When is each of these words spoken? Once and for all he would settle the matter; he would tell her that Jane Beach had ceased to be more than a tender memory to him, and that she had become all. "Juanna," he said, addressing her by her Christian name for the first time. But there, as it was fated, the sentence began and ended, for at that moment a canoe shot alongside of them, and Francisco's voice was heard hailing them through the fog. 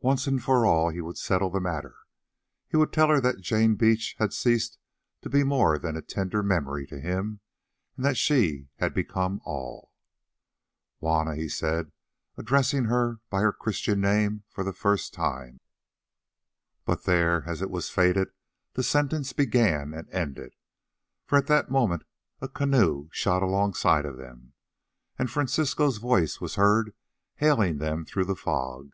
Once 0.00 0.26
and 0.26 0.42
for 0.44 0.66
all 0.66 0.90
he 0.90 1.00
would 1.00 1.16
settle 1.16 1.48
the 1.48 1.58
matter; 1.60 1.94
he 2.68 2.76
would 2.76 2.92
tell 2.92 3.08
her 3.08 3.22
that 3.22 3.40
Jane 3.40 3.74
Beach 3.74 4.14
had 4.18 4.34
ceased 4.34 4.76
to 5.22 5.30
be 5.30 5.42
more 5.42 5.78
than 5.78 5.96
a 5.96 6.02
tender 6.02 6.42
memory 6.42 6.86
to 6.88 7.00
him, 7.00 7.40
and 7.96 8.04
that 8.04 8.18
she 8.18 8.68
had 8.76 8.92
become 8.92 9.40
all. 9.46 9.92
"Juanna," 11.00 11.36
he 11.36 11.48
said, 11.48 11.90
addressing 12.36 12.84
her 12.84 13.20
by 13.30 13.40
her 13.40 13.50
Christian 13.50 14.02
name 14.02 14.44
for 14.50 14.62
the 14.62 14.74
first 14.74 15.14
time. 15.14 15.60
But 16.84 17.04
there, 17.04 17.44
as 17.48 17.62
it 17.62 17.70
was 17.70 17.88
fated, 17.88 18.28
the 18.74 18.82
sentence 18.82 19.32
began 19.32 19.94
and 19.94 20.10
ended, 20.10 20.54
for 21.24 21.38
at 21.38 21.46
that 21.46 21.70
moment 21.70 22.04
a 22.42 22.48
canoe 22.48 23.08
shot 23.10 23.42
alongside 23.42 24.04
of 24.04 24.18
them, 24.18 24.52
and 25.18 25.30
Francisco's 25.30 25.96
voice 25.96 26.42
was 26.42 26.56
heard 26.56 26.92
hailing 27.36 27.78
them 27.78 28.04
through 28.04 28.26
the 28.26 28.36
fog. 28.36 28.90